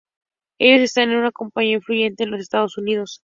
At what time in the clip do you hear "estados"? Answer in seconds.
2.39-2.75